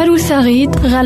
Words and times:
Arwet 0.00 0.30
aɣ-d 0.30 0.74
ɣer. 0.92 1.04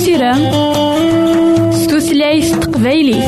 نصوص 0.00 0.08
نسيرام 0.08 1.72
ستوثلايف 1.72 2.58
تقبايلي 2.58 3.20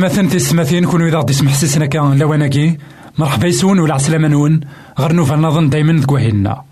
إثماثن 0.00 0.28
تسماثين 0.28 0.84
كونوا 0.84 1.08
إذا 1.08 1.18
غدي 1.18 1.32
سمح 1.32 1.54
سيسنا 1.54 1.86
كان 1.86 2.18
لواناكي 2.18 2.78
مرحبا 3.18 3.46
يسون 3.46 3.78
ولا 3.78 3.94
عسلامة 3.94 4.28
نون. 4.28 4.60
غير 4.98 5.12
نوفا 5.12 5.36
نظن 5.36 5.68
دايما 5.68 6.00
ذكواهينا 6.00 6.62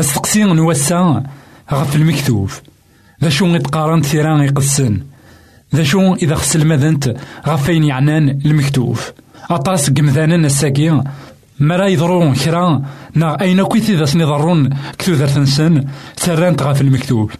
استقسي 0.00 0.44
نوسا. 0.44 1.22
غف 1.72 1.96
المكتوب. 1.96 2.50
ذا 3.22 3.28
شو 3.28 3.46
يتقارن 3.46 4.02
ثيران 4.02 4.40
يقسن 4.40 5.00
ذا 5.74 5.82
شو 5.82 6.14
إذا 6.14 6.34
خص 6.34 6.54
المذنت 6.56 7.16
غفين 7.46 7.84
يعنان 7.84 8.28
المكتوب. 8.46 8.98
أطاس 9.50 9.90
قمذانا 9.90 10.48
مرا 11.60 11.86
يضرون 11.86 12.34
كرا 12.34 12.82
نا 13.14 13.40
أين 13.40 13.62
كويت 13.62 13.90
إذا 13.90 14.04
سنضرون 14.04 14.70
كتو 14.98 15.12
ذا 15.12 15.26
تنسن 15.26 15.84
سرانت 16.16 16.62
غف 16.62 16.80
المكتوب 16.80 17.30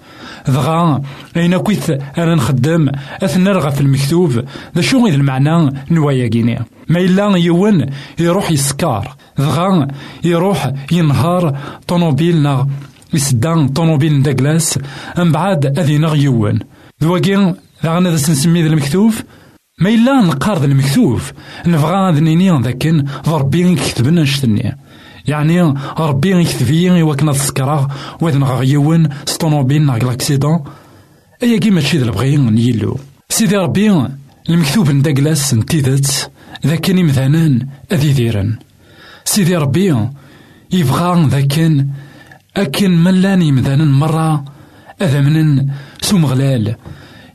دغا 0.49 1.03
أين 1.37 1.57
كويت 1.57 1.91
أنا 2.19 2.35
نخدم 2.35 2.89
أثنى 3.23 3.71
في 3.71 3.81
المكتوب 3.81 4.45
ذا 4.77 4.83
شو 4.83 5.07
إذا 5.07 5.17
المعنى 5.17 5.75
نوايا 5.91 6.29
كيني 6.29 6.65
ما 6.89 7.01
إلا 7.01 7.37
يون 7.37 7.87
يروح 8.19 8.51
يسكار 8.51 9.17
دغا 9.39 9.89
يروح 10.25 10.73
ينهار 10.93 11.59
طوموبيل 11.87 12.43
نا 12.43 12.69
يسدان 13.15 13.69
طوموبيل 13.69 14.23
داكلاس 14.23 14.79
من 15.19 15.33
بعد 15.33 15.79
أذي 15.79 15.99
نغ 15.99 16.17
يون 16.17 16.59
ذواكي 17.03 17.55
غانا 17.85 18.11
ذا 18.11 18.17
سنسمي 18.17 18.63
ذا 18.63 18.69
المكتوب 18.69 19.13
ما 19.79 19.89
إلا 19.89 20.21
نقار 20.21 20.59
ذا 20.59 20.67
المكتوب. 20.67 21.21
نبغى 21.67 22.13
ذا 22.13 22.61
ذاكن 22.61 23.05
ربي 23.27 23.73
يكتبنا 23.73 24.23
نشتني. 24.23 24.77
يعني 25.27 25.75
ربي 25.99 26.31
يكتفي 26.31 27.03
وكنا 27.03 27.33
تسكرا 27.33 27.89
وإذ 28.21 28.39
نغا 28.39 28.63
يون 28.63 29.09
سطونوبيل 29.27 29.87
نغ 29.87 29.97
لاكسيدون 29.97 30.65
أيا 31.43 31.59
كيما 31.59 31.81
تشي 31.81 31.99
ذا 31.99 32.05
البغي 32.05 32.37
نيلو 32.37 32.99
سيدي 33.29 33.57
ربي 33.57 34.07
المكتوب 34.51 34.91
نداكلاس 34.91 35.55
نتيدت 35.55 36.31
ذاكن 36.67 36.99
إمثالا 36.99 37.67
أذي 37.93 38.13
ديرن. 38.13 38.57
سيدي 39.25 39.57
ربي 39.57 40.09
يبغى 40.73 41.27
ذاكن 41.27 41.87
أكن 42.57 42.91
ملان 43.05 43.43
يمثالا 43.43 43.85
مرة 43.85 44.45
أذا 45.03 45.21
من 45.21 45.67
سومغلال 46.01 46.77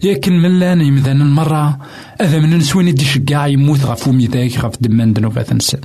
ياكن 0.04 0.42
ملان 0.42 0.82
يمثالا 0.82 1.24
مرة 1.24 1.80
أذا 2.22 2.40
من 2.40 2.62
سوين 2.62 2.88
يدي 2.88 3.06
شقاع 3.06 3.48
يموت 3.48 3.86
غفو 3.86 4.12
ميداك 4.12 4.58
غف 4.58 4.74
دمان 4.82 5.14
دنوفا 5.14 5.42
تنسل 5.42 5.80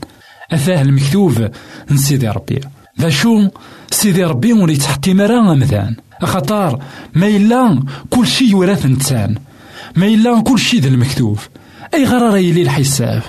أثاه 0.53 0.83
المكتوب. 0.83 1.51
من 1.91 1.97
سيدي 1.97 2.29
ربي. 2.29 2.61
ذا 3.01 3.09
شو؟ 3.09 3.49
سيدي 3.91 4.25
ربي 4.25 4.53
ور 4.53 4.71
يتحتي 4.71 5.15
مرا 5.15 5.53
أمذان 5.53 5.97
أخطار. 6.23 6.83
ما 7.15 7.27
إلا 7.27 7.83
كل 8.11 8.27
شي 8.27 8.51
يورث 8.51 8.85
إنسان 8.85 9.35
ما 9.97 10.07
إلا 10.07 10.41
كل 10.41 10.59
شي 10.59 10.79
ذا 10.79 10.89
المكتوب. 10.89 11.39
أي 11.95 12.05
غرار 12.05 12.37
يلي 12.37 12.63
الحساب. 12.63 13.23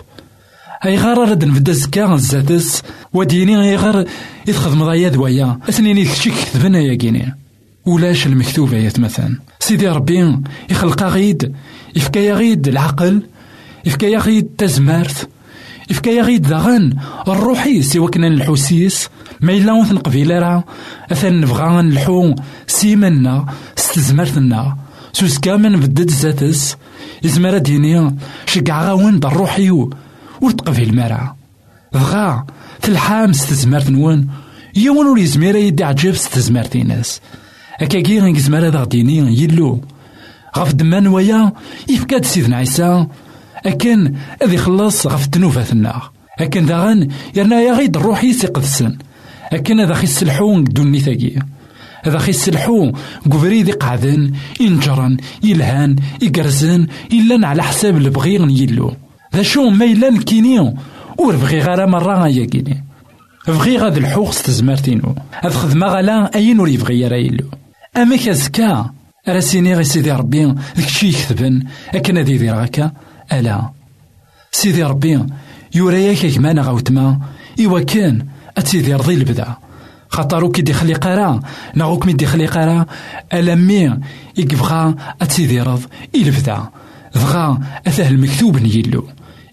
أي 0.85 0.97
غرار 0.97 1.29
رد 1.29 1.45
نبدا 1.45 1.71
زكا 1.71 2.17
زاتس. 2.17 2.83
وديني 3.13 3.61
أي 3.61 3.75
غير 3.75 4.07
يتخذ 4.47 4.75
مضايا 4.75 5.09
دوايا 5.09 5.59
أثنيني 5.69 6.05
كشي 6.05 6.31
كذبنا 6.31 6.79
يا 6.79 6.95
كيني. 6.95 7.44
ولاش 7.85 8.25
المكتوب 8.27 8.73
يا 8.73 8.91
مثلا. 8.97 9.39
سيدي 9.59 9.87
ربي 9.87 10.37
يخلق 10.69 11.03
غيد. 11.03 11.55
يفكا 11.95 12.33
غيد 12.33 12.67
العقل 12.67 13.21
يفكا 13.85 14.17
غيد 14.17 14.47
تزمارت 14.57 15.29
يفكا 15.89 16.21
غيد 16.21 16.41
داغن 16.41 16.93
الروحي 17.27 17.81
سي 17.81 17.99
كنا 17.99 18.27
الحوسيس 18.27 19.09
ما 19.41 19.53
إلا 19.53 19.73
وثن 19.73 19.97
قبيلة 19.97 20.39
راه. 20.39 20.63
أثن 21.11 21.41
نبغى 21.41 21.81
نلحو 21.81 22.35
سيمنا 22.67 23.45
ستزمرتنا 23.75 24.77
سوس 25.13 25.39
كامل 25.39 25.77
بدد 25.77 26.09
زاتس 26.09 26.75
يزمر 27.23 27.57
ديني 27.57 28.15
شقع 28.45 28.87
غاون 28.87 29.15
الروحي 29.15 29.71
وتقبل 30.41 30.95
مرا 30.95 31.35
بغا 31.93 32.45
تلحام 32.81 33.33
ستزمرت 33.33 33.89
نون 33.89 34.27
يوان 34.75 35.07
ور 35.07 35.19
يزمير 35.19 35.55
يدي 35.55 35.83
عجب 35.83 36.15
ستزمرت 36.15 36.77
ناس 36.77 37.21
أكاكي 37.81 38.19
غيك 38.19 38.37
زمر 38.37 38.67
هذا 38.67 38.83
ديني 38.83 39.41
يلو 39.41 39.81
غف 40.57 40.73
دمان 40.73 41.07
ويا 41.07 41.51
يفكاد 41.89 42.25
سيدنا 42.25 42.57
عيسى 42.57 43.07
أكن 43.65 44.13
أذ 44.43 44.53
يخلص 44.53 45.07
غف 45.07 45.25
تنوفاتنا 45.25 46.01
أكن 46.39 46.65
داغن 46.65 47.07
يرنا 47.35 47.61
يا 47.61 47.73
غيد 47.73 47.97
روحي 47.97 48.33
سيقدسن 48.33 48.97
أكن 49.53 49.79
هذا 49.79 49.93
خي 49.93 50.03
السلحو 50.03 50.59
دوني 50.59 50.99
ثاقي 50.99 51.31
هذا 52.03 52.17
خي 52.17 52.29
السلحو 52.29 52.91
قبريد 53.31 53.69
قعدن 53.69 54.31
ينجرن 54.59 55.17
يلهان 55.43 55.95
يقرزن 56.21 56.87
إلا 57.13 57.47
على 57.47 57.63
حساب 57.63 57.97
البغيغ 57.97 58.49
يلو 58.49 58.93
ذا 59.35 59.41
شو 59.41 59.69
ما 59.69 59.85
إلا 59.85 60.09
نكينيو 60.09 60.73
ور 61.17 61.35
بغي 61.35 61.59
غير 61.59 61.87
مرة 61.87 62.27
يا 62.27 62.45
كيني 62.45 62.83
بغي 63.47 63.77
غاد 63.77 63.97
الحوق 63.97 64.31
ستزمرتينو 64.31 65.15
هاد 65.33 65.51
خدمة 65.51 65.87
غالا 65.87 66.35
أين 66.35 66.59
ور 66.59 66.67
يبغي 66.67 66.99
يرا 66.99 67.15
يلو 67.15 67.45
أما 67.97 68.17
كازكا 68.17 68.91
راسيني 69.27 69.75
غي 69.75 69.83
سيدي 69.83 70.11
ربي 70.11 70.55
داكشي 70.77 71.07
يكتبن 71.07 71.63
أكن 71.95 72.17
هادي 72.17 72.35
يدير 72.35 72.63
هكا 72.65 72.91
ألا 73.33 73.69
سيدي 74.51 74.83
ربي 74.83 75.25
يورياك 75.75 76.25
كمان 76.25 76.59
غاوتما 76.59 77.19
إوا 77.65 77.79
كان 77.79 78.25
أتيدي 78.57 78.93
رضي 78.93 79.13
البدا 79.13 79.55
خاطر 80.09 80.51
كي 80.51 80.61
ديخلي 80.61 80.93
قرا 80.93 81.39
ناغوك 81.75 82.05
مي 82.05 82.13
ديخلي 82.13 82.45
قرا 82.45 82.85
ألمي 83.33 83.99
يبغى 84.37 84.95
أتيدي 85.21 85.61
رض 85.61 85.81
البدا 86.15 86.69
بغا 87.15 87.59
أثاه 87.87 88.09
المكتوب 88.09 88.57
نيلو 88.57 89.07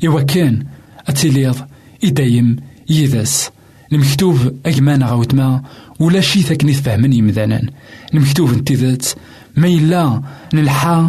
إوا 0.04 0.20
كان 0.20 0.66
أتيليض 1.08 1.56
إدايم 2.04 2.56
يدس 2.90 3.50
المكتوب 3.92 4.38
أجمان 4.66 5.02
غاوتما 5.02 5.62
ولا 6.02 6.20
شي 6.20 6.42
ثاكني 6.42 6.72
تفهمني 6.72 7.16
يمذانا 7.16 7.62
المكتوب 8.14 8.52
انتذات 8.52 9.06
ما 9.56 9.68
إلا 9.68 10.22
نلحى 10.54 11.08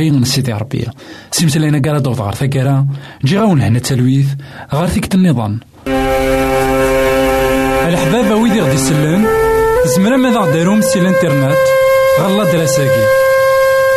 من 0.00 0.24
سيدي 0.24 0.52
ربي. 0.52 0.86
سيمتلينا 1.30 1.90
قال 1.90 2.02
دوض 2.02 2.20
غار 2.20 2.34
ثقرا 2.34 2.86
نجي 3.24 3.38
غاون 3.38 3.60
هنا 3.60 3.76
التلويث 3.76 4.26
غار 4.74 4.86
ثيكت 4.88 5.14
النظام. 5.14 5.60
الحباب 7.88 8.40
ويدي 8.40 8.60
غدي 8.60 8.74
يسلم 8.74 9.26
زمرا 9.96 10.16
ماذا 10.16 10.38
غديرهم 10.38 10.80
سي 10.80 10.98
الانترنت؟ 10.98 11.56
غالا 12.20 12.52
دراساكي. 12.52 13.06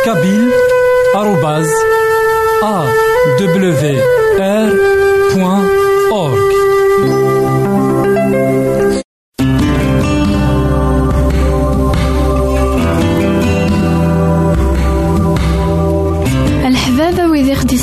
كابيل 0.04 0.50
آروباز 1.16 1.68
أ 2.62 2.84
دبليو 3.40 4.02
آر 4.40 4.72
بوان 5.34 5.87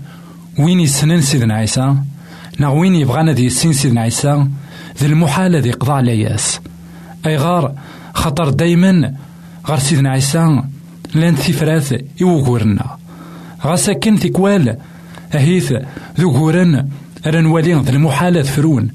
وين 0.60 0.79
يسنن 0.79 1.22
سيدنا 1.22 1.53
عيسى؟ 1.53 1.96
نا 2.60 2.69
وين 2.69 2.96
يبغانا 2.96 3.31
ذي 3.31 3.48
السين 3.48 3.74
سيدنا 3.74 4.01
عيسى؟ 4.01 4.48
ذي 5.00 5.05
المحال 5.05 5.55
ذي 5.55 5.72
قضاء 5.72 6.01
لياس 6.01 6.60
أي 7.25 7.38
غار 7.38 7.74
خطر 8.13 8.50
دايما 8.50 9.13
غار 9.67 9.79
سيدنا 9.79 10.10
عيسى 10.10 10.63
لأن 11.15 11.36
ثفرات 11.36 11.88
يوغورنا. 12.22 12.98
غاساكن 13.65 14.19
تيكوال 14.19 14.77
أهيث 15.36 15.74
ذو 16.19 16.31
غورن 16.31 16.89
أرى 17.25 17.41
نوالي 17.41 17.74
ذي 17.74 17.89
المحالة 17.89 18.43
فرون. 18.43 18.89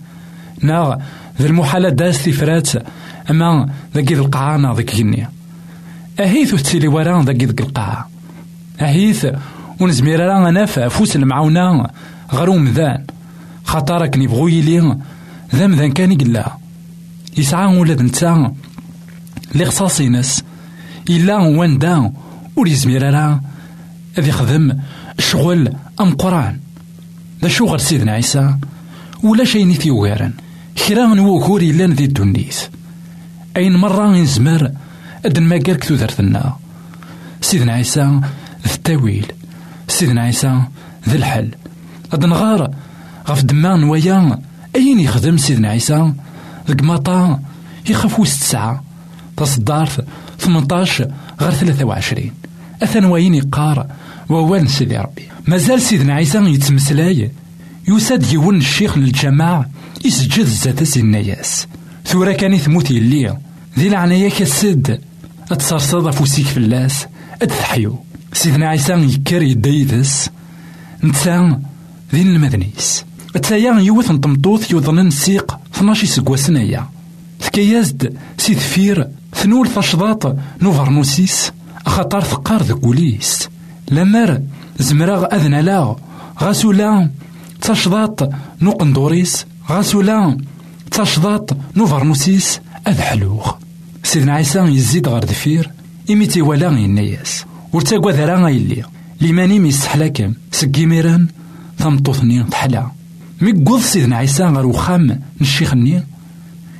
نا 0.62 0.98
ذي 1.40 1.46
المحالة 1.46 1.88
داس 1.88 2.24
تفرات 2.24 2.70
أما 3.30 3.68
ذاك 3.94 4.12
القاعة 4.12 4.74
ذاك 4.74 4.94
جني 4.96 5.28
أهيث 6.20 6.54
تسيلي 6.54 6.88
ورا 6.88 7.22
ذاك 7.22 7.60
القاعة. 7.60 8.08
أهيث 8.80 9.26
ونزمير 9.80 10.20
راه 10.20 10.50
ناف 10.50 10.78
فوس 10.78 11.16
المعاونة 11.16 11.86
غرو 12.32 12.56
مذان. 12.56 13.04
خاطرك 13.64 14.16
نبغو 14.18 14.48
يلي 14.48 14.96
ذا 15.54 15.66
مذان 15.66 15.92
كان 15.92 16.12
يقلا 16.12 16.52
يسعى 17.36 17.76
ولاد 17.76 18.02
نتا 18.02 18.54
لي 19.54 19.64
خصاصينس 19.64 20.44
إلا 21.10 21.36
وان 21.36 21.78
دا 21.78 22.12
ور 22.56 22.68
يزمير 22.68 23.14
راه 23.14 23.40
أذ 24.18 24.28
يخدم 24.28 24.78
شغل 25.18 25.72
أم 26.00 26.14
قرآن. 26.14 26.60
ذا 27.42 27.48
شغل 27.48 27.80
سيدنا 27.80 28.12
عيسى؟ 28.12 28.56
ولا 29.22 29.44
شي 29.44 29.64
نيتي 29.64 29.90
ويرن 29.90 30.32
كرا 30.88 31.06
من 31.06 31.18
وكوري 31.18 31.72
لأن 31.72 31.92
ذي 31.92 32.04
الدنيس 32.04 32.68
أين 33.56 33.76
مرة 33.76 34.16
ينزمر 34.16 34.70
أدن 35.24 35.42
ما 35.42 35.56
قالك 35.56 35.84
تودرتنا 35.84 36.56
سيدنا 37.40 37.72
عيسى 37.72 38.20
ذي 38.68 38.74
التاويل. 38.74 39.32
سيدنا 39.88 40.20
عيسى 40.20 40.62
ذي 41.08 41.16
الحل. 41.16 41.50
هاد 42.12 42.24
نغار 42.24 42.70
غف 43.28 43.42
دمان 43.42 43.84
ويا. 43.84 44.38
أين 44.76 45.00
يخدم 45.00 45.36
سيدنا 45.36 45.68
عيسى؟ 45.68 46.12
ذك 46.68 46.82
مطا 46.82 47.40
يخاف 47.88 48.20
وسط 48.20 48.42
ساعة. 48.42 48.84
تصدارت 49.36 50.04
18 50.38 51.12
غير 51.40 51.52
23 51.52 52.30
أثن 52.82 53.04
وين 53.04 53.34
يقار 53.34 53.86
ووال 54.28 54.70
سيدي 54.70 54.96
ربي. 54.96 55.31
مازال 55.46 55.82
سيدنا 55.82 56.14
عيسى 56.14 56.38
يتمسلاي 56.38 57.30
يساد 57.88 58.32
يون 58.32 58.56
الشيخ 58.56 58.98
للجماعة 58.98 59.70
يسجد 60.04 60.38
الزات 60.38 60.82
سيناياس 60.82 61.66
ثورا 62.06 62.32
كان 62.32 62.52
يثموت 62.52 62.90
يلي 62.90 63.38
ذي 63.78 63.88
العناية 63.88 64.30
كسد 64.30 65.00
أتصرصد 65.50 66.10
فوسيك 66.10 66.46
في 66.46 66.56
اللاس 66.56 67.06
أتحيو 67.42 67.98
سيدنا 68.32 68.68
عيسى 68.68 68.92
يكر 68.92 69.42
يدايدس 69.42 70.30
نتا 71.04 71.62
ذي 72.14 72.22
المدنيس 72.22 73.04
أتايا 73.36 73.80
يوث 73.80 74.10
نطمطوث 74.10 74.70
يوضن 74.70 75.06
نسيق 75.06 75.58
12 75.74 76.06
سكوا 76.06 76.36
سنايا 76.36 76.88
ثكيازد 77.40 78.16
سي 78.38 78.54
ثفير 78.54 79.08
ثنول 79.34 79.68
تشضاط 79.68 80.36
نوفرنوسيس 80.62 81.52
أخطار 81.86 82.24
ثقار 82.24 82.62
ذكوليس 82.62 83.48
لمر 83.90 84.40
زمراغ 84.78 85.24
أذن 85.34 85.54
لا. 85.54 85.96
غاسولا 86.42 87.10
تشضاط 87.60 88.30
نوقندوريس 88.62 89.46
غاسولا 89.70 90.38
تشضاط 90.90 91.56
نوفرنوسيس 91.76 92.60
أذ 92.88 93.00
حلوغ 93.00 93.52
سيدنا 94.02 94.32
عيسى 94.32 94.58
يزيد 94.58 95.08
غير 95.08 95.24
دفير 95.24 95.70
إميتي 96.10 96.42
ولا 96.42 96.66
يناياس 96.66 97.44
ورتاقوا 97.72 98.12
ذرا 98.12 98.48
يلي 98.48 98.82
لماني 99.20 99.58
ميستحلاكم 99.58 100.32
سكي 100.52 100.86
ميران 100.86 101.26
ثمطوثني 101.78 102.44
تحلا. 102.44 102.86
مي 103.40 103.52
قوض 103.52 103.80
سيدنا 103.80 104.16
عيسى 104.16 104.44
غير 104.44 104.66
وخام 104.66 105.20
نشيخني 105.40 106.02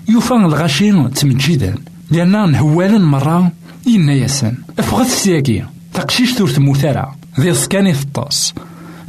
يوفا 0.09 0.37
الغاشي 0.37 1.09
تمجيدا 1.09 1.75
لأن 2.11 2.51
نهوالا 2.51 2.99
مرة 2.99 3.53
إنا 3.87 4.13
ياسن 4.13 4.55
أفغت 4.79 5.07
سياكي 5.07 5.65
تقشيش 5.95 6.35
تور 6.35 6.49
تموثارا 6.49 7.17
ذي 7.41 7.55
سكاني 7.55 7.95
في 7.95 8.03
الطاس 8.03 8.55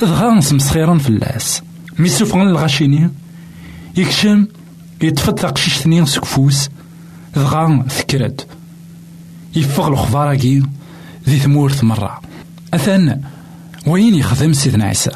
دغا 0.02 0.40
في 0.98 1.10
اللاس 1.10 1.62
مي 2.00 2.10
سوفغن 2.10 2.48
الغاشيني 2.48 3.10
يكشم 3.98 4.48
تقشيش 5.32 5.78
ثنين 5.78 6.06
سكفوس 6.06 6.70
دغا 7.36 7.86
فكرد 7.90 8.42
يفغ 9.56 9.88
الخضاراكي 9.88 10.64
ذي 11.30 11.40
ثمورث 11.40 11.84
مرة 11.84 12.22
أثان 12.74 13.22
وين 13.88 14.16
يخدم 14.16 14.54
سيدنا 14.54 14.86
عيسى 14.86 15.12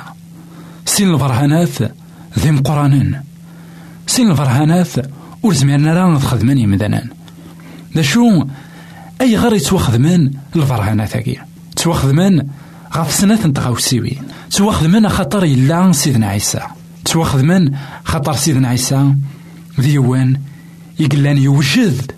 سين 0.85 1.09
البرهانات 1.09 1.69
ذي 2.39 2.51
مقرانين 2.51 3.21
سين 4.07 4.31
البرهانات 4.31 4.87
ور 5.43 5.53
راه 5.87 6.09
نخدمن 6.09 6.57
يمدانان 6.57 7.09
دا 7.95 8.01
شو 8.01 8.45
أي 9.21 9.37
غير 9.37 9.53
يتوخدمن 9.53 10.31
البرهانات 10.55 11.15
هاكي 11.15 11.37
توخدمن 11.75 12.47
غاف 12.98 13.13
سنة 13.13 13.48
نتغاوسيوين 13.48 14.24
توخدمن 14.51 15.10
خاطر 15.10 15.46
يلا 15.46 15.92
سيدنا 15.92 16.27
عيسى. 16.27 16.62
توخدمن 17.06 17.72
خاطر 18.04 18.34
سيدنا 18.34 18.68
عيسى. 18.68 19.16
ذيوان 19.80 20.39
يقلان 21.00 21.38
يوجد 21.38 22.12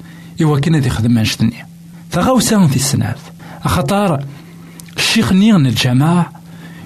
كان 0.61 0.75
ذي 0.75 0.89
خدم 0.89 1.17
أنشتني 1.17 1.65
تغاوسا 2.11 2.67
في 2.67 2.75
السنات. 2.75 3.17
خاطر 3.65 4.25
الشيخ 4.97 5.33
نيغن 5.33 5.65
الجماع 5.65 6.31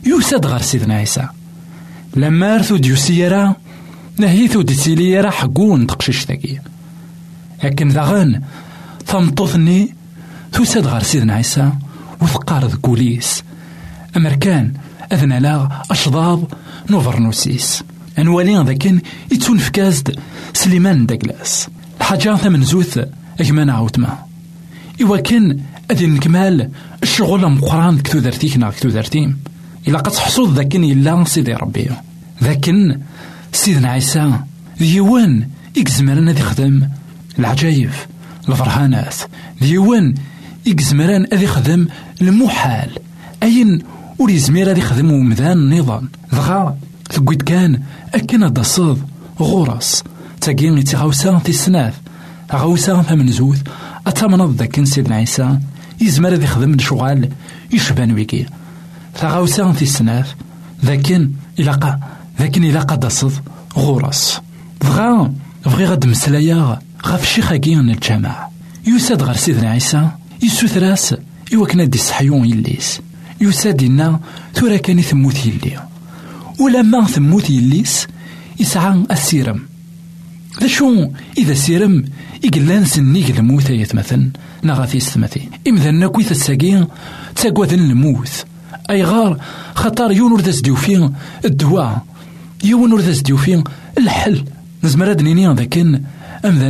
يوسد 0.06 0.46
غير 0.46 0.62
سيدنا 0.62 0.96
عيسى. 0.96 1.28
لما 2.16 2.58
رثو 2.58 2.78
ديوسيرا 2.78 3.56
نهيثو 4.18 4.62
ديسيليرا 4.62 5.30
حقون 5.30 5.88
تقشيش 5.88 6.28
ذاكي 6.28 6.60
لكن 7.64 7.90
ذاغن 7.90 8.42
ثمطوثني 9.08 9.96
توسد 10.52 10.88
غير 10.88 11.04
سيدنا 11.04 11.34
عيسى. 11.34 11.72
وثقار 12.22 12.66
ذكوليس 12.66 13.44
أمريكان 14.17 14.74
أذن 15.13 15.34
لا 15.34 15.70
أشضاض 15.91 16.53
نوفرنوسيس 16.89 17.84
أنوالين 18.20 18.65
ذاكن 18.65 19.01
يتون 19.32 19.58
فكازد 19.58 20.20
سليمان 20.53 21.05
داكلاس. 21.05 21.67
الحاجة 22.00 22.36
ثمن 22.36 22.63
زوث 22.63 23.00
أكمان 23.39 23.70
عاوتما 23.70 24.17
إوا 25.01 25.17
كان 25.17 25.60
أدي 25.91 26.08
نكمال 26.08 26.70
الشغل 27.03 27.51
مقران 27.51 27.98
كتو 27.98 28.20
درتيك 28.20 28.58
نا 28.58 28.70
كتو 28.70 28.89
درتيم 28.89 29.39
إلا 29.88 29.98
قد 29.98 30.12
تحصد 30.12 30.53
ذاكن 30.53 30.84
إلا 30.84 31.24
سيدي 31.24 31.53
ربي. 31.53 31.89
ذاكن 32.43 33.00
سيدنا 33.51 33.89
عيسى 33.89 34.39
ديوان 34.79 35.48
إكزمران 35.77 36.29
ذي 36.29 36.41
خدم 36.41 36.88
العجايب 37.39 37.89
الفرحانات 38.50 39.15
ديوان 39.62 40.15
إكزمران 40.67 41.27
ذي 41.34 41.48
خدم 41.48 41.88
المحال. 42.22 42.89
أين 43.43 43.84
ور 44.20 44.29
يزمير 44.29 44.70
ذي 44.70 44.82
خدم 44.82 45.12
ومذان 45.12 45.58
النظام. 45.58 46.10
دغا 46.32 46.77
تقويد 47.10 47.41
كان. 47.41 47.82
أكن 48.15 48.53
دصد 48.53 49.01
غورس. 49.39 50.03
تاقين 50.41 50.84
تغاوسا 50.84 51.38
في 51.38 51.50
السناف. 51.50 52.01
غاوسا 52.53 53.01
ثمن 53.01 53.32
زوث 53.32 53.62
أتمنض 54.08 54.55
ذاك 54.55 54.84
سيدنا 54.84 55.15
عيسى 55.15 55.60
يزمر 56.01 56.34
ذي 56.34 56.48
خدم 56.48 56.79
شغال. 56.79 57.29
يشبان 57.74 58.12
ويكي. 58.12 58.46
ثغاوسا 59.15 59.72
في 59.72 59.82
السناف. 59.82 60.36
ذاكن 60.86 61.32
إلا 61.60 61.72
قا 61.72 62.00
ذاكن 62.39 62.63
إلا 62.63 62.79
قد 62.79 63.08
صد 63.08 63.34
غورس. 63.77 64.41
بغا 64.82 65.34
بغي 65.65 65.86
غد 65.86 66.05
مسلايا. 66.05 66.79
غاف 67.05 67.25
شيخاكي 67.25 67.75
من 67.75 67.89
الجامع 67.89 68.48
يساد 68.88 69.24
غير 69.24 69.36
سيدنا 69.36 69.70
عيسى 69.70 70.10
يسوثراس 70.43 71.15
إوا 71.53 71.67
كنا 71.67 71.84
دي 71.84 71.98
صحيون 71.98 72.46
يليس. 72.46 73.01
يساد 73.42 73.84
إنا 73.84 74.20
ثورا 74.56 74.78
كان 74.78 75.02
ثموت 75.02 75.46
يلي. 75.46 75.80
ولما 76.60 77.06
ثموت 77.06 77.50
يليس 77.50 78.08
يسعى 78.60 79.04
السيرم. 79.12 79.60
ذا 80.62 80.68
شو؟ 80.68 81.10
إذا 81.38 81.54
سيرم 81.54 82.06
إقلان 82.46 82.86
سنيك 82.86 83.40
الموت 83.40 83.70
يتمثل. 83.70 84.30
نغاثي 84.63 85.00
ستمثي 85.00 85.50
إمذا 85.68 86.08
كويت 86.08 86.32
الساقين 86.32 86.88
تاقوذن 87.36 87.80
الموت 87.80 88.46
أي 88.90 89.04
غار 89.04 89.40
خطر 89.75 90.12
يون 90.12 90.32
ورد 90.32 90.50
فين 90.50 91.13
الدواء. 91.46 92.06
يون 92.63 92.94
ورد 92.94 93.36
فين 93.36 93.63
الحل. 93.98 94.46
نزمر 94.84 95.10
هاد 95.10 95.22
نيني 95.22 95.54
ذاكن 95.54 96.02
أم 96.46 96.60
ذا 96.60 96.70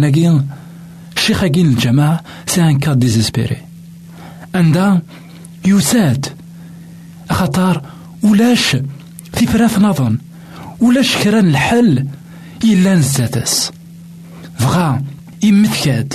الشيخ 1.18 1.44
الجماعة 1.44 2.24
سان 2.46 2.80
كاد 2.80 3.00
ديزيسبيري. 3.00 3.58
عندها 4.56 5.02
يساد 5.66 6.26
خطر 7.34 7.82
ولاش 8.24 8.78
في 9.34 9.48
فراث 9.48 9.80
نظن 9.80 10.18
ولاش 10.80 11.18
كران 11.18 11.48
الحل 11.48 12.08
إلا 12.64 12.96
نزاتس 12.96 13.72
بغا 14.60 15.02
يمثكاد 15.44 16.14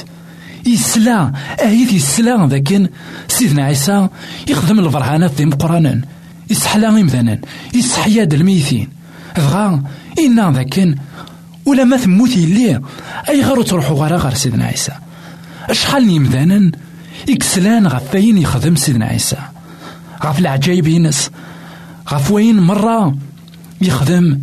يسلا 0.67 1.33
أهيث 1.63 1.93
يسلا 1.93 2.47
ذاكن 2.47 2.89
سيدنا 3.29 3.65
عيسى 3.65 4.09
يخدم 4.49 4.79
الفرحانات 4.79 5.35
ذي 5.35 5.45
مقرانا. 5.45 6.01
يسحلا 6.51 6.89
إمذانا 6.89 7.39
يسحياد 7.75 8.35
الميتين. 8.35 8.89
بغا 9.37 9.83
إنا 10.19 10.53
ذاكن 10.53 10.95
ولا 11.67 11.85
ما 11.85 11.97
ثموتي 11.97 12.47
ليه 12.47 12.83
أي 13.29 13.43
غير 13.43 13.63
تروحوا 13.63 14.05
غير 14.05 14.17
غير 14.17 14.35
سيدنا 14.35 14.65
عيسى. 14.65 14.93
أشحال 15.71 16.07
نيمذانا 16.07 16.71
إكسلان 17.29 17.87
غف 17.87 18.15
أين 18.15 18.39
يخدم 18.39 18.77
سيدنا 18.77 19.07
عيسى. 19.07 19.37
غف 20.25 20.39
العجايب 20.39 20.87
ينس. 20.87 21.31
غف 22.11 22.31
وين 22.31 22.61
مرة 22.61 23.17
يخدم 23.81 24.41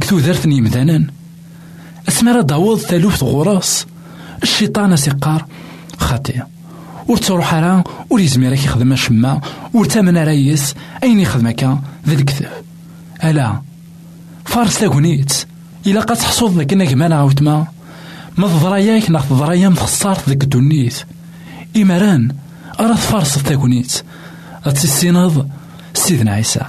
كثو 0.00 0.18
ذرث 0.18 0.46
نيمذانا 0.46 1.06
اسمرا 2.08 2.42
داوود 2.42 2.78
ثالوث 2.78 3.22
غراس. 3.22 3.86
الشيطان 4.42 4.96
سيقار 4.96 5.46
خاطئ. 5.98 6.40
ور 7.08 7.20
راه 7.30 7.84
ور 8.10 8.20
يزمر 8.20 8.52
يخدم 8.52 8.92
اشما 8.92 9.40
ور 9.72 9.84
تامن 9.84 10.16
رايس 10.16 10.74
أين 11.02 11.20
يخدم 11.20 11.46
هكا؟ 11.46 11.82
ذا 12.06 12.14
الكذب. 12.14 12.48
ألا 13.24 13.62
فارس 14.44 14.78
تاكونيت 14.78 15.32
إلا 15.86 16.00
قد 16.00 16.16
تحصد 16.16 16.56
ذاك 16.56 16.72
النجمان 16.72 17.12
عاوتما 17.12 17.66
ما. 18.36 18.46
ضراياك 18.46 19.10
ناخ 19.10 19.32
ضرايا 19.32 19.68
مخصارت 19.68 20.28
ذاك 20.28 20.42
الدنيت. 20.42 20.94
إمران 21.76 22.34
أرى 22.80 22.96
فارس 22.96 23.42
تاكونيت 23.42 24.02
أتسينض 24.66 25.48
سيدنا 25.94 26.32
عيسى. 26.32 26.60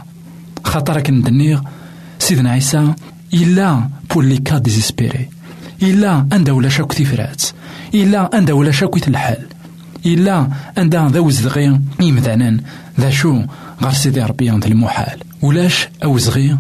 خاطرك 0.64 1.10
ندنيغ 1.10 1.62
سيدنا 2.20 2.52
عيسى. 2.52 2.94
إلا 3.34 3.90
بولي 4.14 4.38
كا 4.38 4.58
ديزيسبيري. 4.58 5.30
إلا 5.82 6.28
أندا 6.34 6.52
ولا 6.52 6.70
شاك 6.70 6.94
تفرات 6.94 7.44
إلا 7.94 8.38
أندا 8.38 8.54
ولا 8.54 8.72
شاك 8.72 9.00
تلحل 9.00 9.46
إلا 10.06 10.48
أندا 10.78 11.10
ذا 11.10 11.20
وزغي 11.20 11.80
إمذانا 12.02 12.60
ذا 13.00 13.10
شو 13.10 13.42
غير 13.82 13.94
سيدي 13.94 14.22
ربي 14.22 14.50
عند 14.50 14.66
المحال. 14.66 15.20
ولاش 15.42 15.90
أوزغي 16.04 16.58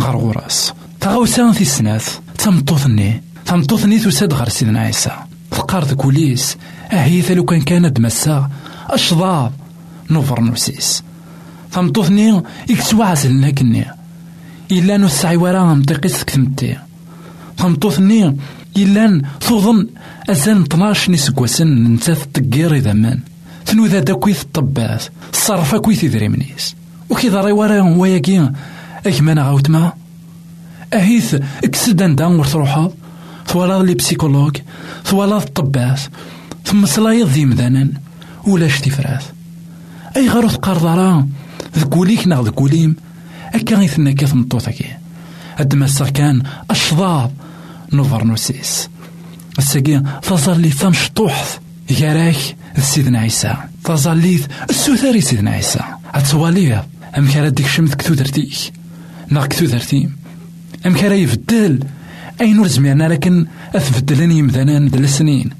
غير 0.00 0.16
غراس 0.16 0.72
تغاوسا 1.00 1.52
في 1.52 1.60
السناث. 1.60 2.18
تمطوثني 2.38 3.22
تمطوثني 3.46 3.98
تساد 3.98 4.32
غير 4.32 4.48
سيدنا 4.48 4.80
عيسى. 4.80 5.10
فقار 5.50 5.94
كوليس. 5.94 6.56
أهيث 6.92 7.30
لو 7.30 7.44
كان 7.44 7.60
كان 7.60 7.92
دمسا. 7.92 8.50
أشضاب. 8.90 9.52
نوفر 10.10 10.40
نوسيس. 10.40 11.02
تمطوثني 11.72 12.42
إكسوا 12.70 13.04
عسل 13.04 13.42
لكني 13.42 13.86
إلا 14.70 14.96
نسعي 14.96 15.36
ورا 15.36 15.74
مطيقيس 15.74 16.24
كتمتي 16.24 16.76
تمطوثني 17.56 18.36
إلا 18.76 19.22
توظن 19.40 19.86
أزال 20.30 20.62
12 20.62 21.12
نسكواسن 21.12 21.66
نتاث 21.66 22.26
تقير 22.34 22.74
إذا 22.74 22.92
مان 22.92 23.20
تنوذا 23.66 24.00
داكويث 24.00 24.42
الطبات 24.42 25.04
صرفا 25.32 25.78
كويث 25.78 26.04
إذريمنيس 26.04 26.74
وكي 27.10 27.28
ضري 27.28 27.52
ورا 27.52 27.80
هو 27.80 28.04
ياكي 28.04 28.50
أكمان 29.06 29.38
غاوتما. 29.38 29.92
أهيث 30.92 31.36
اكسد 31.64 32.02
عندها 32.02 32.26
ور 32.26 32.44
تروحا 32.44 32.90
ثوالا 33.46 33.82
لي 33.86 33.94
بسيكولوج 33.94 34.56
ثوالا 35.04 35.36
الطبات 35.36 36.00
ثم 36.64 36.86
صلايض 36.86 37.28
ذي 37.28 37.44
مذانا 37.44 37.88
ولاش 38.46 38.80
تفراث 38.80 39.37
أي 40.18 40.28
غير 40.28 40.48
تقار 40.48 40.78
ضرا 40.78 41.28
ذكوليك 41.78 42.26
ناغ 42.26 42.42
ذكوليم 42.42 42.96
أكا 43.54 43.76
غيثنا 43.76 44.12
كيف 44.12 44.34
نطوثكي 44.34 44.86
هاد 45.56 45.74
مسا 45.74 46.04
كان 46.04 46.42
أشضاب. 46.70 47.32
نوفر 47.92 48.24
نوسيس 48.24 48.88
الساقي 49.58 50.02
تظلي 50.22 50.70
شطوحث 50.92 51.58
ياراك 52.00 52.56
سيدنا 52.78 53.18
عيسى. 53.18 53.56
تظليت 53.84 54.46
السوثاري 54.70 55.20
سيدنا 55.20 55.50
عيسى. 55.50 55.80
أتواليه 56.14 56.86
أم 57.18 57.28
كان 57.28 57.54
ديك 57.54 57.66
شمت 57.66 57.94
كتو 57.94 58.14
درتيك؟ 58.14 58.72
ناغ 59.30 59.46
كتو 59.46 59.66
درتيم. 59.66 60.16
أم 60.86 60.94
كان 60.94 61.12
يفدل. 61.12 61.84
أي 62.40 62.52
نور 62.52 62.66
زميرنا 62.66 63.08
لكن 63.08 63.46
أثبدلني 63.74 64.42
مذنان 64.42 64.88
دل 64.88 65.04
السنين 65.04 65.50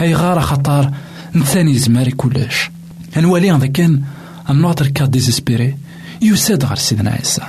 أي 0.00 0.14
غارة 0.14 0.40
خطار. 0.40 0.92
نثاني 1.34 1.78
زماري 1.78 2.10
كلش 2.10 2.70
أنوالي 3.16 3.50
ذا 3.50 3.66
كان 3.66 4.02
النوتر 4.50 4.86
كا 4.86 5.04
ديزيسبيري. 5.04 5.76
يساد 6.22 6.64
غير 6.64 6.76
سيدنا 6.76 7.10
عيسى. 7.10 7.42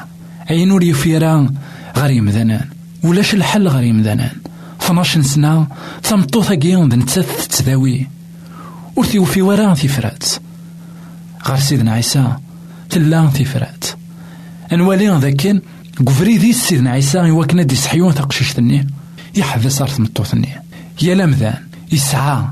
أي 0.50 0.66
نور 0.66 0.84
يفيرا 0.84 1.54
غير 1.98 2.12
يمذنان. 2.12 2.68
ولاش 3.04 3.34
الحل 3.34 3.68
غير 3.68 3.84
يمذنان. 3.84 4.36
12 4.82 5.22
سنة 5.22 5.68
تمطوطا 6.04 6.56
كيون 6.56 6.90
ذا 6.90 6.96
نتسات 6.96 7.26
تداوي 7.42 8.08
ور 8.96 9.06
تيوفي 9.06 9.42
ورا 9.42 9.74
تيفرات 9.74 10.24
غير 11.48 11.60
سيدنا 11.60 11.92
عيسى. 11.92 12.34
تلا 12.90 13.30
تيفرات 13.34 13.86
أنوالي 14.74 15.20
ذا 15.20 15.32
كان 15.32 15.62
قفريدي 16.08 16.54
سيدنا 16.54 16.92
عيسى. 16.92 17.18
يوكنا 17.18 17.64
دي 17.64 17.76
سحيون 17.76 18.14
تقشيشتني 18.14 18.88
يحذى 19.36 19.70
صارت 19.70 19.92
تمطوثني 19.92 20.50
يا 21.02 21.16
لمذان. 21.16 21.64
يسعى 21.92 22.44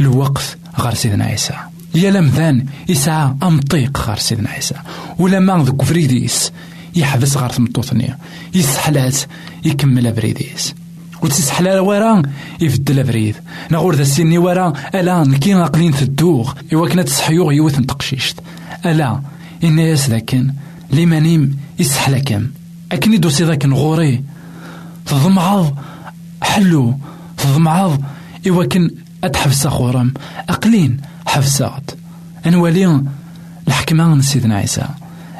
الوقت 0.00 0.56
غير 0.78 0.94
سيدنا 0.94 1.24
عيسى. 1.24 1.54
يا 1.94 2.10
لمذان 2.10 2.66
يسعى 2.88 3.34
أمطيق 3.42 4.00
غير 4.00 4.18
سيدنا 4.18 4.50
عيسى 4.50 4.74
ولما 5.18 5.64
ذوك 5.64 5.82
فريديس 5.82 6.52
يحبس 6.96 7.36
غير 7.36 7.50
تمطوثني 7.50 8.16
يسحلات 8.54 9.16
يكمل 9.64 10.06
أبريديس 10.06 10.74
وتسحلا 11.22 11.80
ورا 11.80 12.22
يفدل 12.60 12.98
أبريد 12.98 13.36
نغور 13.70 13.94
ذا 13.94 14.02
السني 14.02 14.38
ورا 14.38 14.72
ألا 14.94 15.24
نكين 15.24 15.56
أقلين 15.56 15.94
تدوغ 15.94 16.52
إوا 16.74 16.88
كنا 16.88 17.02
تسحيوغ 17.02 17.52
يوث 17.52 17.80
تقشيشت 17.80 18.40
ألا 18.86 19.20
إن 19.64 19.78
ياس 19.78 20.10
ذاكن 20.10 20.52
لمنيم 20.92 21.58
يسحلا 21.78 22.18
كم. 22.18 22.46
أكني 22.92 23.16
دوسي 23.16 23.44
ذاك 23.44 23.66
نغوري. 23.66 24.24
تضمعض 25.06 25.76
حلو. 26.42 26.98
تضمعض 27.36 28.00
إوا 28.48 28.64
كن 28.64 28.90
أتحفس 29.24 29.66
خورم 29.66 30.14
أقلين 30.48 31.00
حفصات. 31.32 31.90
أنوالي 32.46 33.02
الحكمة 33.68 34.20
سيدنا 34.20 34.56
عيسى. 34.56 34.88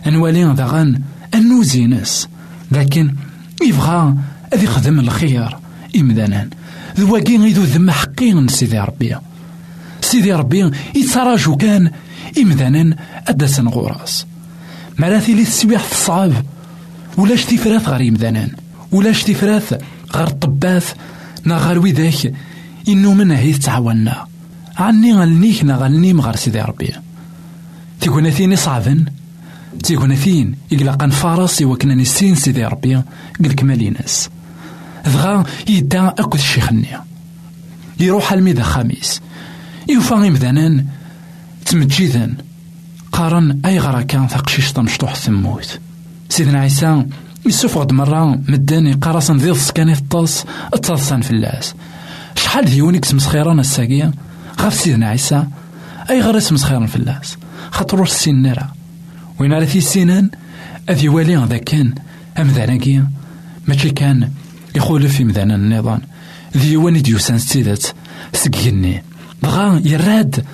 أنوالي 0.07 0.45
ذغان 0.45 1.03
أنوزي 1.35 1.87
ناس 1.87 2.29
لكن 2.71 3.15
يبغى 3.69 4.15
أذي 4.55 4.65
يخدم 4.65 5.01
الخير 5.01 5.57
إمدانا 5.97 6.49
ذواكي 6.99 7.39
غيدو 7.39 7.63
ذم 7.63 7.91
حقين 7.91 8.49
سيدي 8.49 8.79
ربي. 8.79 9.17
سيدي 10.01 10.33
ربي 10.33 10.71
يتراجو 10.95 11.57
كان 11.57 11.91
إمدانا 12.39 12.97
أدسن 13.29 13.69
غراس 13.69 14.27
مراثي 14.99 15.35
لي 15.35 15.45
تسبيح 15.45 15.85
تصعب 15.91 16.33
ولاش 17.17 17.45
تفراث 17.45 17.89
غير 17.89 18.09
إمدانا 18.09 18.49
ولاش 18.93 19.23
تفراث 19.23 19.83
غير 20.15 20.27
الطباث 20.27 20.95
نا 21.45 21.57
غير 21.57 21.79
ويداك. 21.79 22.35
إنو 22.89 23.15
من 23.15 23.31
هي 23.31 23.53
تعاوننا 23.53 24.32
عني 24.77 25.15
غنيك 25.15 25.65
نا 25.65 25.77
غنيم 25.77 26.21
غير 26.21 26.37
سيدي 26.37 26.61
ربي. 26.61 26.93
ثيني 28.31 28.57
صعبا 28.57 29.05
تيكون 29.83 30.15
ثين 30.15 30.55
إقلاقا 30.73 31.09
فارس 31.09 31.63
وكنا 31.63 31.95
نسين 31.95 32.35
سيدي 32.35 32.65
ربي 32.65 33.03
قل 33.45 33.53
كمالي 33.53 33.91
ناس. 33.91 34.29
دغا 35.07 35.45
يدا 35.69 36.09
أكد 36.09 36.35
الشيخني 36.35 36.87
يروح 38.01 38.33
الميدا 38.33 38.63
خاميس 38.63 39.21
يوفا 39.89 40.17
غيمدانان 40.17 40.87
تمجيدا 41.67 42.35
قارن 43.13 43.61
أي 43.65 43.79
غرا 43.79 44.03
كان 44.03 44.29
تقشيش 44.29 44.73
تمشطوح 44.73 45.15
ثموت 45.15 45.79
سيدنا 46.29 46.61
عيسى 46.61 47.07
يسوف 47.47 47.93
مرة 47.93 48.41
مدان 48.49 48.87
يقارصن 48.87 49.37
ذي 49.37 49.55
كان 49.75 49.91
الطاس 49.91 50.45
اتصان 50.75 51.21
في 51.21 51.31
اللاس. 51.31 51.75
شحال 52.35 52.65
ديونيك 52.65 53.05
سمسخيران 53.05 53.61
الساقية؟ 53.61 54.13
غاف 54.61 54.75
سيدنا 54.75 55.09
عيسى. 55.09 55.47
أي 56.11 56.21
غير 56.21 56.37
اسم 56.37 56.57
سخيرا 56.57 56.87
في 56.87 56.97
اللاس 56.97 57.37
خاطر 57.71 58.03
السين 58.03 58.43
نرى. 58.43 58.69
وين 59.39 59.53
على 59.53 59.67
في 59.67 59.79
السنان 59.79 60.31
أذي 60.91 61.09
والي 61.09 61.37
ذا 61.37 61.57
كان. 61.57 61.95
أمذاناكي 62.39 63.05
ماشي 63.69 63.91
كان 63.91 64.31
يقول 64.75 65.09
في 65.09 65.25
مذان 65.25 65.51
النظام. 65.51 66.01
ذي 66.57 66.77
وان 66.77 67.03
ديوسان 67.03 67.39
ستيدات 67.39 67.87
سقيني. 68.33 69.03
بغا 69.43 69.81
يراد 69.85 70.45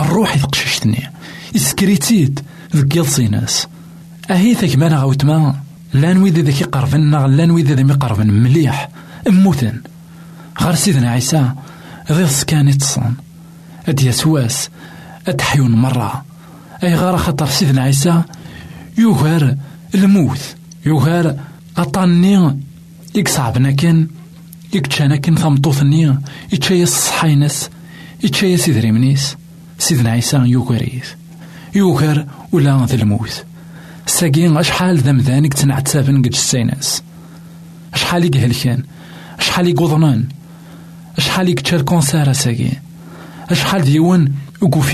الروح 0.00 0.36
يتقششتني 0.36 1.10
يسكريتيد 1.54 2.40
ذك 2.76 2.96
يلصيناس 2.96 3.66
أهي 4.30 4.54
ثكمانا 4.54 4.98
غوتما 4.98 5.56
لأن 5.92 6.22
ويدي 6.22 6.42
ذاك 6.42 6.60
يقربن 6.60 7.10
لأن 7.36 7.50
ويدي 7.50 7.74
ذا 7.74 7.80
يقربن 7.80 8.26
مليح. 8.26 8.88
أموتن. 9.28 9.80
غير 10.60 10.74
سيدنا 10.74 11.10
عيسى. 11.10 11.52
ذي 12.12 12.44
كان 12.46 12.68
يتصان 12.68 13.14
اد 13.88 14.02
يسواس 14.02 14.70
اد 15.28 15.40
حيون 15.40 15.72
مرة. 15.72 16.24
أي 16.82 16.94
غير 16.94 17.16
خطر 17.16 17.46
سيدنا 17.46 17.82
عيسى؟ 17.82 18.22
يوغر 18.98 19.56
الموت 19.94 20.40
يوغر 20.86 21.36
أطاني 21.76 22.58
يكصعبنا 23.14 23.70
كان 23.70 24.08
يكتشانا 24.74 25.16
كان 25.16 25.36
ثمطوثني 25.36 26.18
يتشايس 26.52 26.88
الصحاينس 26.88 27.70
يتشايس 28.24 28.68
يدريمنيس 28.68 29.36
سيدنا 29.78 30.10
عيسى 30.10 30.36
يوغريث 30.36 31.08
يوغر 31.74 32.26
ولا 32.52 32.86
ذا 32.86 32.94
الموت 32.94 33.44
ساقين 34.06 34.56
أشحال 34.56 34.98
ذا 34.98 35.12
مذانك 35.12 35.54
تنعتسابن 35.54 36.18
قد 36.18 36.26
السيناس 36.26 37.02
أشحال 37.94 38.24
يقهلكان 38.24 38.82
أشحال 39.38 39.68
يقوضنان؟ 39.68 40.28
أشحال 41.18 41.48
يكتشار 41.48 41.82
كونسار 41.82 42.32
ساقي؟ 42.32 42.70
أشحال 43.50 43.82
ديون 43.82 44.32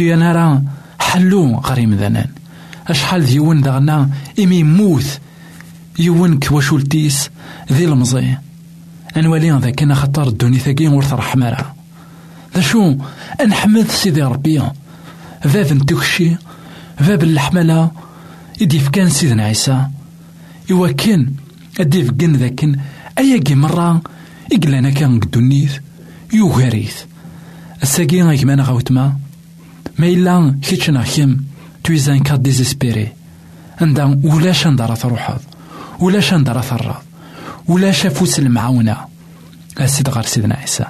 أنا 0.01 0.33
راه 0.33 0.63
حلو 1.01 1.55
غريم 1.55 1.95
ذنان. 1.95 2.29
أشحال 2.89 3.27
ديون 3.27 3.61
داغنا 3.61 4.11
إمي 4.39 4.57
يموت 4.57 5.19
يون 5.99 6.39
كواشولتيس 6.39 7.31
ذي 7.73 7.85
المزي. 7.85 8.37
أنوالي 9.17 9.51
ذاك 9.51 9.83
أنا 9.83 9.95
خطر 9.95 10.29
الدوني 10.29 10.59
ثاقي 10.59 10.89
ورث 10.89 11.13
رحمارا 11.13 11.75
ذا 12.55 12.61
شو 12.61 12.97
أنحمد 13.41 13.91
سيدي 13.91 14.23
ربي. 14.23 14.63
باب 15.45 15.73
نتوكشي 15.73 16.37
باب 17.01 17.23
اللحملة 17.23 17.91
إدي 18.63 18.79
فكان 18.79 19.09
سيدنا 19.09 19.45
عيسى. 19.45 19.87
إوا 20.71 20.89
كان. 20.89 21.33
أدي 21.81 22.05
فكان 22.05 22.37
ذاكن. 22.37 22.77
أيا 23.19 23.55
مرة 23.55 24.03
إقلانا 24.53 24.91
كان 24.91 25.21
قدونيث 25.21 25.79
يوغاريث. 26.33 26.97
الساقي 27.83 28.23
غيكمان 28.23 28.61
غاوتما 28.61 29.17
ما 29.99 30.07
إلا 30.07 30.59
كيتشنا 30.63 31.03
خيم 31.03 31.47
تويزان 31.85 32.21
كا 32.21 32.37
ديزيسبيري 32.37 33.09
عندها 33.81 34.19
ولاش 34.25 34.67
ندار 34.67 34.97
تروحض 34.97 35.41
ولاش 36.01 36.35
ندار 36.35 36.63
ترض 36.63 36.95
ولاش 37.69 38.07
افوس 38.07 38.39
المعاونة 38.39 38.97
أسيد 39.79 40.09
غار 40.09 40.23
سيدنا 40.25 40.55
عيسى 40.55 40.85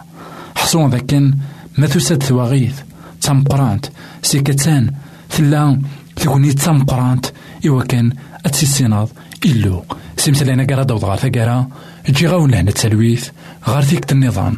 حصون 0.55 0.91
ذاكن 0.91 1.35
ما 1.79 1.87
تساد 1.87 2.23
ثواغيث 2.23 2.75
تمقرانت 3.21 3.87
سيكتان 4.23 4.91
ثلا 5.31 5.81
تكوني 6.17 6.53
تمقرانت 6.53 7.27
إوا 7.67 7.83
كان 7.83 8.13
أتسيسيناض 8.47 9.09
إلو 9.45 9.85
سيمسلينا 10.17 10.65
قرا 10.65 10.83
دوض 10.83 11.05
غار 11.05 11.19
ثقرا 11.19 11.69
تجي 12.05 12.27
غاون 12.27 12.51
لهنا 12.51 12.71
تسلويث 12.71 13.29
غار 13.69 13.85
النظام 14.13 14.57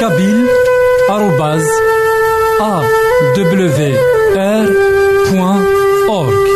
كابيل 0.00 0.69
بوان 5.30 5.64
أورك 6.08 6.46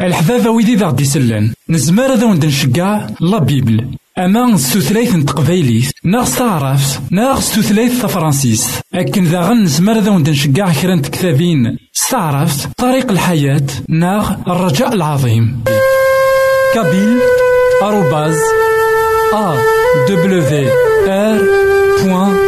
الحبابة 0.00 0.50
ويدي 0.50 0.74
ذا 0.74 0.86
غدي 0.86 1.04
سلان 1.04 1.52
نزمار 1.68 2.14
ذا 2.14 2.26
وند 2.26 2.44
نشقع 2.44 3.06
لا 3.20 3.38
بيبل 3.38 3.84
teqbaylit 5.28 5.90
neɣ 6.12 6.24
s 6.26 6.34
taɛrabt 6.38 6.90
neɣ 7.16 7.36
s 7.46 7.48
tutlayt 7.54 7.94
tafransist 8.02 8.70
akken 9.00 9.24
daɣen 9.32 9.60
nezmer 9.62 9.96
ad 10.00 10.08
awen 10.10 10.24
nceggaɛ 10.26 10.72
kra 10.78 10.94
n 10.96 11.04
tektabin 11.06 11.62
s 12.00 12.02
taɛrabt 12.10 12.60
طريق 12.82 13.08
الحياة 13.14 13.68
neɣ 14.02 14.24
الرجاء 14.50 14.92
العظيم 14.98 15.46
kabil 16.74 17.12
arobaz 17.86 18.38
A 19.30 19.56
W 20.08 20.70
R 21.06 21.38
point 22.00 22.47